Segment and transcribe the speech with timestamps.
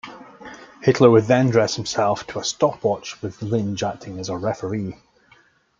[0.81, 4.95] Hitler would then dress himself to a stopwatch with Linge acting as a "referee".